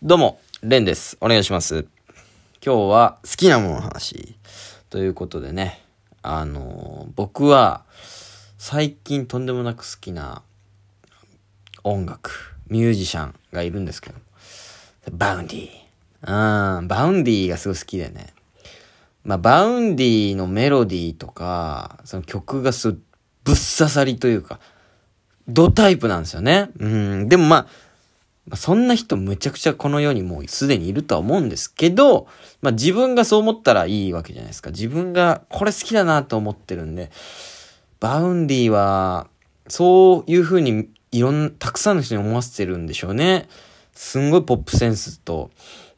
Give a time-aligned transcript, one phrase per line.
[0.00, 1.18] どうも、レンです。
[1.20, 1.84] お願いします。
[2.64, 4.36] 今日は好きなものの話。
[4.90, 5.82] ということでね、
[6.22, 7.82] あのー僕は
[8.58, 10.42] 最近とんでもなく好きな
[11.82, 12.30] 音楽、
[12.68, 14.18] ミュージシャンがいるんですけど、
[15.10, 15.68] Vaundy。
[16.78, 18.28] うん、 Vaundy がすごい好きでね。
[19.24, 23.00] まあ、 Vaundy のメロディーとか、その曲がすぶっ
[23.42, 23.56] 刺
[23.90, 24.60] さりというか、
[25.48, 26.70] ドタイプなんですよね。
[26.78, 27.87] うん、でもまあ、
[28.48, 32.26] まあ、そんな人むちゃくちゃこの世にもうすでにいるとは思うんですけど、
[32.62, 34.70] まあ自分がそう思ったらいいわけじゃないですか。
[34.70, 37.10] 自分がこれ好きだなと思ってるんで、
[38.00, 39.28] Vaundy は、
[39.68, 43.48] そういう風にいろんな、たくさんの人に思わせてるんでしょうね。
[43.92, 45.50] すんごいポップセンスと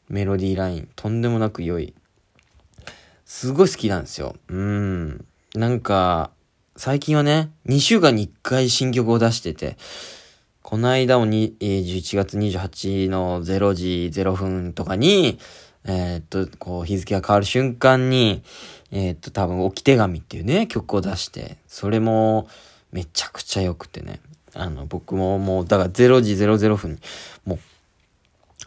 [0.09, 1.93] メロディーライン、とんでもなく良い。
[3.25, 4.35] すごい好きなんですよ。
[4.49, 5.25] うん。
[5.55, 6.31] なんか、
[6.75, 9.77] 最近はね、2週間に1回新曲を出してて、
[10.61, 15.39] この間もに、えー11月28の0時0分とかに、
[15.85, 18.43] えーっと、こう日付が変わる瞬間に、
[18.91, 22.47] えーっと、多分、置き手紙っていうね、曲を出して、それも、
[22.91, 24.19] めちゃくちゃ良くてね。
[24.53, 26.99] あの、僕ももう、だから0時00分に、
[27.45, 27.59] もう、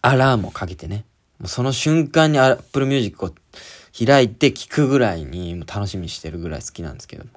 [0.02, 1.04] アラームをかけてね。
[1.38, 3.32] もうその瞬間に Apple Music を
[3.96, 7.30] 開いて聴くぐらいに、もう楽しみにしてるぐらい好きなんですけども。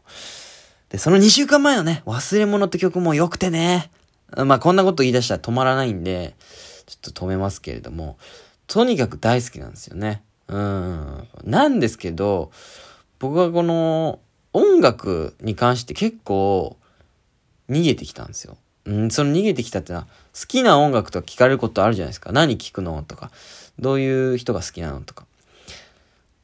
[0.89, 3.91] で、その2週間前のね、忘れ物って曲も良くてね。
[4.35, 6.35] まあこんなこと言い出したら止まらないんで、
[6.85, 8.17] ちょっと止めますけれども、
[8.67, 10.21] とにかく大好きなんですよね。
[10.47, 11.27] うん。
[11.43, 12.51] なんですけど、
[13.19, 14.19] 僕はこの
[14.53, 16.77] 音楽に関して結構
[17.69, 18.57] 逃げてきたんですよ。
[18.85, 22.31] うん、その逃げてきたってのは、好きな音楽とか聞かれることあるじゃないですか。
[22.31, 23.31] 何聞くのとか、
[23.79, 25.25] どういう人が好きなのとか。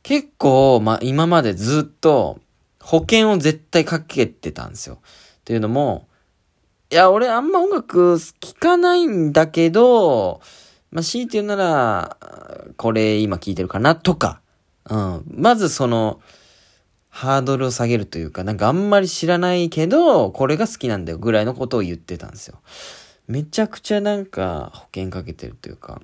[0.03, 2.39] 結構、まあ今までずっと
[2.81, 4.95] 保険を絶対かけてたんですよ。
[4.95, 6.07] っていうのも、
[6.93, 10.41] いや、俺あんま音楽聴かないんだけど、
[10.91, 12.17] まあ、強いて言うなら、
[12.77, 14.41] これ今聴いてるかなとか、
[14.87, 15.23] うん。
[15.27, 16.21] まずその、
[17.09, 22.59] ハードルを下げるというか、なんかあんまり知らないけど、これが好きなんだよぐらいのことを言ってたんですよ。
[23.27, 25.99] めちゃくちゃなんか保険かけてるというか、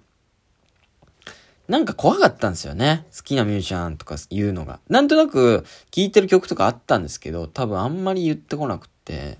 [1.67, 3.05] なんか怖かったんですよね。
[3.15, 4.79] 好きなミュージシャンとか言うのが。
[4.89, 9.37] なんとなく聴いてる曲とかあったんですけど、多分あんまり言ってこなくって、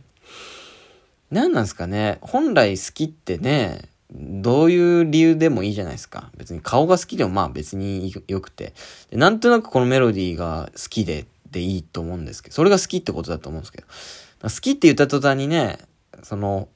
[1.31, 2.17] 何なんですかね？
[2.22, 3.81] 本来好きってね、
[4.12, 6.31] どういう理由でもいいじゃないですか。
[6.35, 8.73] 別に顔が好きでもまあ別によくて。
[9.12, 13.88] なんとなくこのメロディーが好きで、でいいと思うんですけど、それが好きってことだと思うんですけど。
[14.41, 15.79] 好きって言った途端にね、
[16.23, 16.67] その、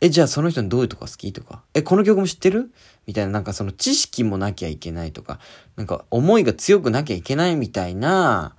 [0.00, 2.70] え、じゃあその人のどういうとこが好きとか、え、この曲も知ってる？
[3.06, 5.40] みたいな、なんかその知識もなきゃいけないとか、
[5.76, 8.54] なんか思いが強くなきゃいけないみたいな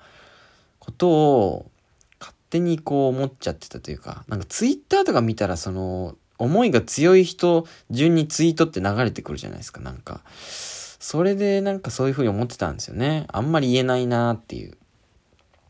[0.77, 1.70] ことを
[2.51, 10.21] 手にこう思っちゃってたというか、なんかツイッターとか見たらその、思いが強い人順にツイートって流れてくるじゃないですか、なんか。
[10.99, 13.25] それでなんかそういう風に思ってたんですよね。
[13.29, 14.77] あんまり言えないなっていう。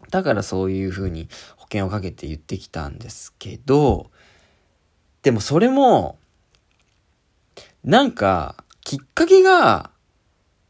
[0.10, 4.10] だからそういう風に保険をかけて言ってきたんですけど、
[5.22, 6.18] でもそれも、
[7.84, 9.92] なんか、きっかけが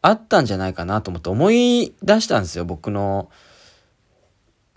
[0.02, 3.30] あったんじゃないかなと思って思い出したんですよ、僕の、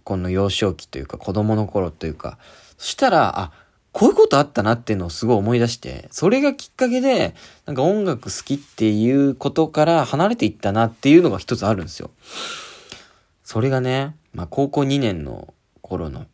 [0.04, 2.38] この幼少期というか子供の頃というか。
[2.78, 3.52] そしたら、あ、
[3.92, 7.34] こういうことあったなっていうのをすごい思い出して、それがきっかけで、
[7.64, 12.10] なんか音楽好きっていうことから離れていったなっていうのが一つあるんですよ。
[13.44, 16.26] それがね、まあ高校2年の頃の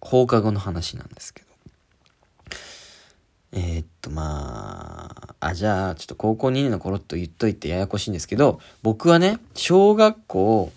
[0.00, 1.48] 放課後の話なんですけど。
[3.54, 10.72] えーっと、まあ、あ、じゃあ、ちょっと高校2年の頃と言っといてややこしいんですけど、僕はね、小学校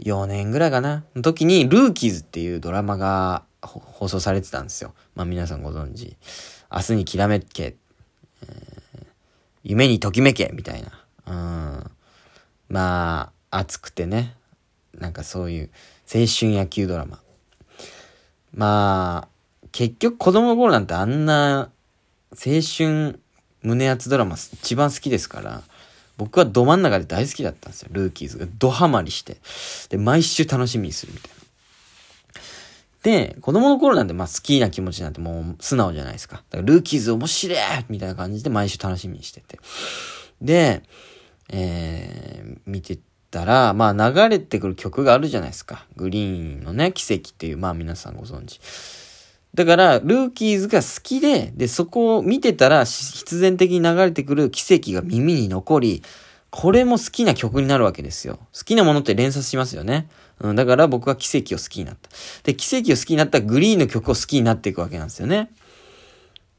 [0.00, 4.94] 4年ぐらいかな、の時に、ルーキーズっていうドラマが放送されてたんですよ。
[5.14, 6.16] まあ皆さんご存知。
[6.72, 7.76] 明日にきらめけ、
[8.42, 8.80] えー
[9.62, 10.90] 夢にときめけ、みたいな。
[11.26, 11.90] うん。
[12.68, 14.34] まあ、熱くてね、
[14.94, 15.70] なんかそういう
[16.12, 17.20] 青春野球ドラマ。
[18.54, 19.28] まあ、
[19.72, 21.70] 結局子供の頃なんてあんな
[22.32, 23.20] 青春
[23.62, 25.62] 胸熱ドラマ一番好きですから、
[26.20, 27.88] 僕はど真ん中で大好きだったんですよ。
[27.92, 29.38] ルーキーズがドハマりして。
[29.88, 31.40] で、毎週楽しみにするみたいな。
[33.02, 36.36] で、子供の頃なんてまあ好きな気持ちなんてもう素直じゃないですか。
[36.36, 37.58] だからルーキーズ面白い
[37.88, 39.58] みたいな感じで毎週楽しみにしてて。
[40.42, 40.82] で、
[41.48, 42.98] えー、見て
[43.30, 45.86] たら、まあ流れてくる曲があるじゃないですか。
[45.96, 48.60] グリーンのね、奇跡っていう、まあ皆さんご存知。
[49.54, 56.02] だから、ルーキーズが好きで、で、そこを見てたら、必然的に流れてくる奇跡が耳に残り、
[56.50, 58.38] これも好きな曲になるわけですよ。
[58.56, 60.08] 好きなものって連鎖しますよね。
[60.40, 62.10] うん、だから僕は奇跡を好きになった。
[62.44, 65.50] で、奇跡を好きになったグリーンの曲を好きになっていくわけなんですよね。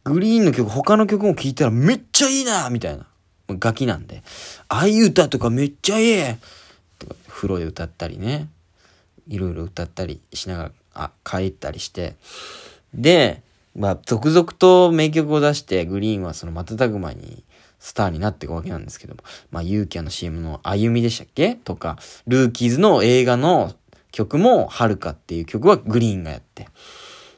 [0.03, 3.05] グリーンの曲、他の曲も聴いたらめっちゃいいなみたいな。
[3.49, 4.23] ガキなんで、
[4.69, 6.35] ああいう歌とかめっちゃいい
[6.99, 8.47] とか、風呂で歌ったりね、
[9.27, 12.15] いろいろ歌ったりしながら、あ、帰ったりして、
[12.93, 13.41] で、
[13.75, 17.43] まあ、続々と名曲を出して、グリーンはその瞬く間に
[17.79, 21.55] スターになっていくわけなんですけども、まあ、ユーキャの CM の歩みでしたっけ？
[21.55, 21.97] とか、
[22.27, 23.73] ルーキーズの映画の
[24.11, 26.67] 曲も、はるかっていう曲はグリーンがやって、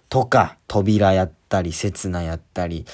[0.10, 2.86] とか、扉やったり、刹那やったり、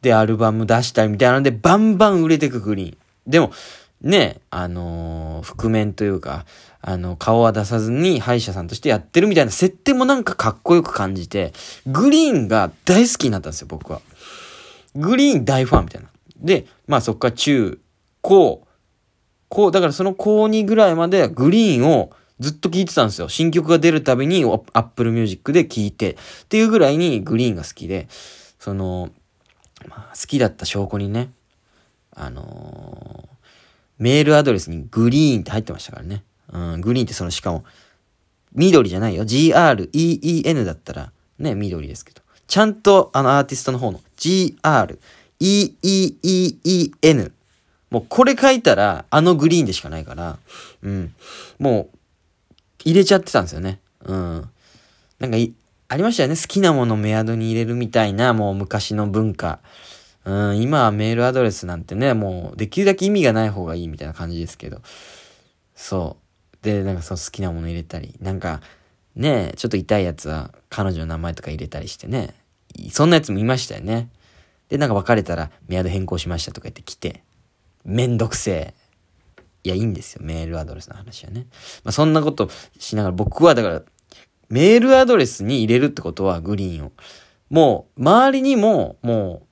[0.00, 2.98] で、アルバム出したりみたいなので、バンバン売れていくグリーン。
[3.26, 3.52] でも、
[4.02, 6.44] ね、あのー、覆面というか、
[6.82, 11.52] あの、顔は出さずに歯医者さんとしてやってるみたいな設定もなんかかっこよく感じて、
[11.86, 14.00] グリーンが大好きになったんですよ、僕は。
[14.94, 16.08] グリーン大ファンみたいな。
[16.38, 17.80] で、まあそっから中、
[18.20, 18.66] 高、
[19.48, 23.28] 高、だからその高2ぐらいまでグリーンをずっと聴いてたんですよ。
[23.28, 26.16] 新曲が出るたびに Apple Music で聴いて、っ
[26.48, 28.08] ていうぐらいにグリーンが好きで、
[28.58, 29.10] その、
[29.88, 31.30] まあ、好きだった証拠にね、
[32.14, 33.35] あのー、
[33.98, 36.22] メールアドレスにグリーンって入ってましたからね。
[36.52, 37.64] うん、グリーンってそのしかも、
[38.54, 39.24] 緑じゃないよ。
[39.24, 42.22] G-R-E-E-N だったら、ね、緑ですけど。
[42.46, 45.00] ちゃんとあのアーティストの方の GREEEN。
[47.90, 50.38] もうこれ書いたらあのグリーンでしかないから、
[50.82, 51.14] うん。
[51.58, 51.96] もう、
[52.84, 53.80] 入れちゃってたんですよね。
[54.04, 54.48] うん。
[55.18, 55.36] なんか、
[55.88, 56.36] ありましたよね。
[56.36, 59.60] 好きなものメアドに入れるみたいな、もう昔の文化。
[60.26, 64.82] うん、今はメールアドレスなんてね、もうできるだけ意味がない方がいいみたいな感じですけど。
[65.76, 66.16] そ
[66.52, 66.64] う。
[66.64, 68.60] で、なんかその好きなもの入れたり、なんか、
[69.14, 72.34] ねちょっと痛いやつは彼女の名前とか入れたりしてね。
[72.90, 74.10] そんなやつもいましたよね。
[74.68, 77.22] で、なんか別れたらメアド変更しましたとか言って来て、
[77.84, 78.74] めんどくせえ。
[79.62, 80.22] いや、いいんですよ。
[80.24, 81.46] メールアドレスの話はね。
[81.84, 83.82] まあ、そんなことしながら僕はだから、
[84.48, 86.92] メールアドレスに入れるってことはグリーンを。
[87.48, 89.45] もう、周りにも、もう、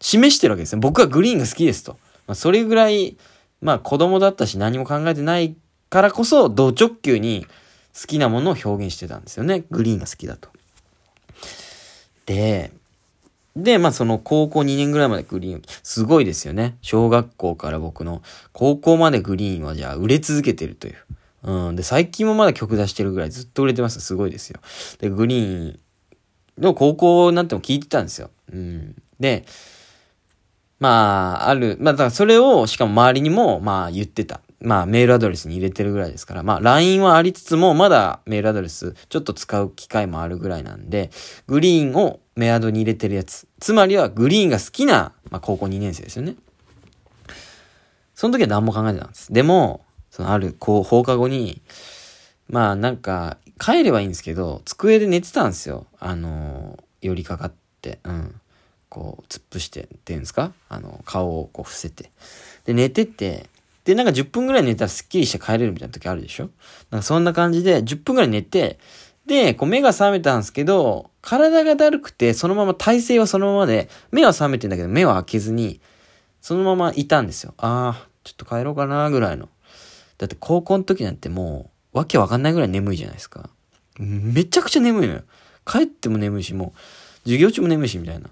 [0.00, 0.80] 示してるわけですね。
[0.80, 1.92] 僕はグリーンが好きですと。
[2.26, 3.16] まあ、それぐらい、
[3.60, 5.56] まあ子供だったし何も考えてない
[5.90, 7.46] からこそ、同直球に
[8.00, 9.64] 好きなものを表現してたんですよね。
[9.70, 10.50] グリーンが好きだと。
[12.26, 12.72] で、
[13.56, 16.76] で、まあその高校2年ぐらいまでグリーン、すごいですよね。
[16.80, 18.22] 小学校から僕の
[18.52, 20.96] 高校までグリーンはじゃあ売れ続けてるという。
[21.42, 21.76] うん。
[21.76, 24.00] で、最近もまだ曲出してるぐらいずっと売れてます。
[24.00, 24.60] すごいですよ。
[25.00, 25.80] で、グリーン
[26.58, 28.30] の高校なんても聞いてたんですよ。
[28.52, 28.94] うん。
[29.18, 29.44] で、
[30.78, 34.40] まあ、ある、まあだからそれをしかも周りにもまあ言ってた。
[34.60, 41.10] まあメールアドレスに入れてるぐらいですから、まあ LINE はありつつもまだメールアドレスちょっと使う機会もあるぐらいなんで、
[41.46, 43.46] グリーンをメアドに入れてるやつ。
[43.60, 46.34] つまりはグリーンが好きな、まあ高校2年生ですよね。
[48.14, 49.32] その時は何も考えてたんです。
[49.32, 51.62] でも、そのある、こう、放課後に、
[52.48, 55.86] まあなんか、帰ればいいんですけど、机で寝てたんですよ。
[56.00, 58.40] あのー、寄りかかって、うん。
[58.88, 60.52] こう、突っ伏してっていうんですか？
[60.68, 62.10] あの、顔をこう伏せて。
[62.64, 63.46] で、寝てて、
[63.84, 66.50] で、なんか10分ぐらい寝たらスッキリして帰れるみたいな時あるでしょ？
[66.90, 68.78] なんかそんな感じで10分ぐらい寝て、
[69.26, 75.80] で、こう目が覚めたんですけど、体がだるくて、そのまま体勢はそのままで、目は覚めてんだけど、目は開けずに、
[76.40, 77.52] そのままいたんですよ。
[77.58, 79.48] ああ、ちょっと帰ろうかな、ぐらいの。
[80.16, 83.50] だって高校の時なんてもう、わけわかんないぐらい眠いじゃないですか。
[83.98, 85.22] めちゃくちゃ眠いのよ。
[85.66, 86.78] 帰っても眠いし、もう、
[87.24, 88.30] 授業中も眠いし、みたいな。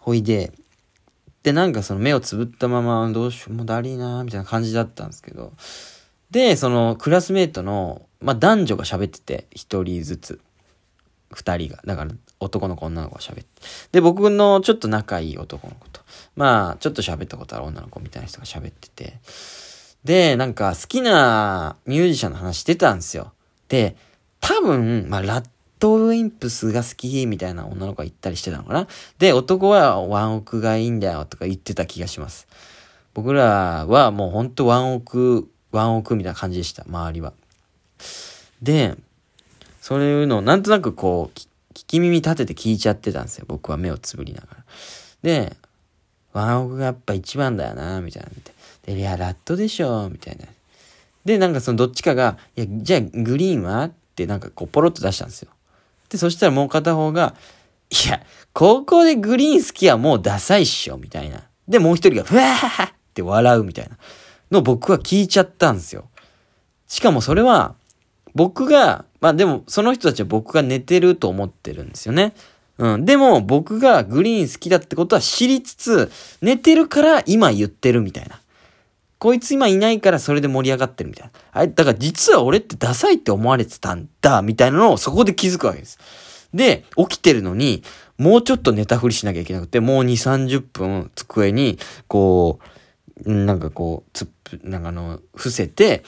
[0.00, 0.52] ほいで、
[1.42, 5.52] で、なんかその目をつぶったまま、どうしよう、もだりーなーみたいな感じだったんですけど、
[6.30, 10.40] で、そのクラスメートの、まあ、男女が喋ってて、一人ずつ。
[11.32, 11.80] 二人が。
[11.84, 13.46] だから、男の子、女の子が喋って。
[13.92, 16.00] で、僕のちょっと仲いい男の子と、
[16.34, 19.18] まあ、ちょっと喋ったことある女の子みたいな人が喋ってて、
[20.04, 23.32] で、なんか好きなミュージシャンの話してたんですよ。
[23.68, 23.96] で、
[24.40, 25.44] 多分、まあ、ラッ
[25.80, 28.86] トウィンプスが好きみたいな女の子が言ったりしてたのかな。
[29.18, 32.46] で、男はワンオクがいいんだよとか言ってた気がします。
[33.14, 37.32] 僕らはもうほんとワンオク、ワンオクみたいな感じでした、周りは。
[38.62, 38.96] で、
[39.80, 43.46] そういうのをなんとなくこう、聞き耳立てて聞いちゃってたんですよ。
[43.48, 44.64] 僕は目をつぶりながら。
[45.22, 45.56] で、
[46.32, 48.28] ワンオクがやっぱ一番だよな、みたいな。
[48.84, 50.46] で、いや、ラットでしょ、みたいな。
[51.24, 53.84] で、なんかそのどっちかが、いや、じゃあグリーンは？
[53.84, 55.50] ってなんかこうポロッと出したんですよ。
[56.10, 57.34] で、そしたらもう片方が、
[57.90, 58.20] いや、
[58.52, 61.44] 高校でグリーン好きはもうダサいっしょ、みたいな。
[61.68, 63.96] で、もう一人が、ふわーって笑うみたいな
[64.50, 66.08] の僕は聞いちゃったんですよ。
[66.86, 67.74] しかもそれは、
[68.34, 72.34] 僕が、まあでも、その人たちは僕が寝てると思ってるんですよね。
[72.78, 73.04] うん。
[73.04, 78.39] でも、僕がグリーン好きだってことは知りつつ、寝てるから今言ってるみたいな。
[79.20, 81.32] こいつ今いないからそれで盛り上がってるみたいな。
[81.52, 85.98] あれ、だから実は俺ってダサいって思われてたんだ、みたいなのをそこで気づくわけです。
[86.54, 87.82] で、起きてるのに、
[88.16, 92.60] もうちょっと寝たふりしなきゃいけなくて、もう2、30分机に、こ
[93.24, 94.28] う、なんかこう、つっ、
[94.64, 96.02] なんかあの、伏せて、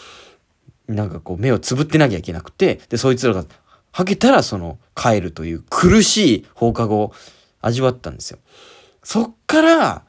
[0.89, 3.45] なんかこう目をつぶってなきゃいけなくて、で、そいつらが
[3.93, 7.13] 吐けたらその帰るという苦しい放課後を
[7.61, 8.39] 味わったんですよ。
[9.03, 10.05] そっから、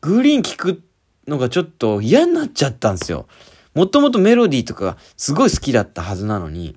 [0.00, 0.82] グリーン聞く
[1.26, 3.26] のがちょっと嫌になっちゃったんですよ。
[3.74, 6.76] もともとメロディーとかすごい好きだったはずなのに、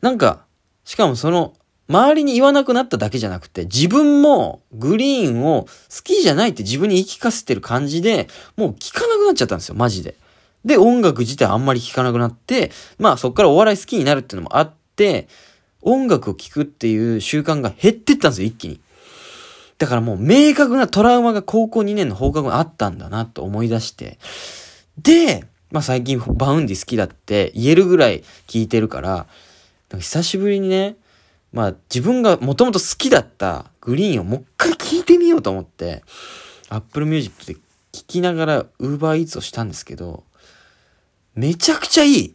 [0.00, 0.44] なんか、
[0.84, 1.54] しかもその、
[1.88, 5.68] 周りに言わなくなっただけじゃなくて、自分もグリーンを好
[6.02, 10.16] きじゃないって自分に言い聞かせてる感じで、もう聞かなくなっちゃったんですよ、マジで。
[10.64, 15.28] で、音楽自体あんまり聴かなくなって、まあそっからお笑い好きになるっていうのもあって、
[15.82, 18.80] 音楽を聴くっていう習慣が減ってったんですよ、一気に。
[19.84, 24.18] だからもう明確なトラウマが高校2年の放課後にあったんだなと思い出して。
[24.96, 29.26] で、まあ最近 Vaundy 好きだって言えるぐらい聴いてるから、
[29.90, 30.96] か久しぶりにね、
[31.52, 36.02] まあ自分がもともと好きだった GReeeeN をもう一回聴いてみようと思って、
[36.70, 37.60] Apple Music で聴
[38.06, 40.24] きながら Uber Eats をしたんですけど、
[41.34, 42.34] めちゃくちゃいい。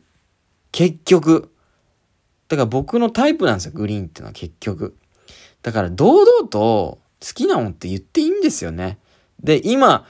[0.71, 1.51] 結局。
[2.47, 4.95] だから僕のタイプなんですよ、 GReeeeN っていうのは結局。
[5.63, 8.97] だから堂々と好きなもんって言っていいんですよね。
[9.41, 10.05] で、今、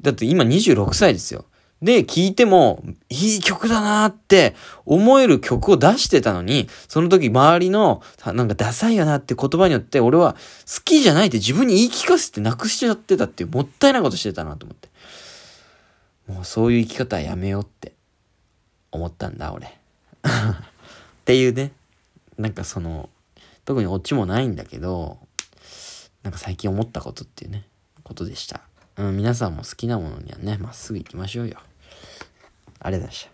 [0.00, 1.44] だって今26歳ですよ。
[1.82, 4.54] で、聴いても、いい曲だなって
[4.86, 14.88] 思える曲を出してたのに、その時周りの、なんかダサいよなって言葉によって、俺は好きじゃないって自分に言い聞かせてなくしちゃってたっていうもったいないことしてたなと思って。
[16.28, 17.94] もうそういう生き方はやめようって
[18.92, 19.66] 思ったんだ、俺。
[20.22, 21.72] っていうね。
[22.38, 23.08] なんかその、
[23.64, 25.18] 特にオチもないんだけど、
[26.22, 27.64] なんか最近思ったことっていうね、
[28.04, 28.60] ことでした。
[28.96, 31.58] うん、皆さんも好きなものにはね、まっすぐ行きましょうよ。
[32.80, 33.31] ありがとうございました。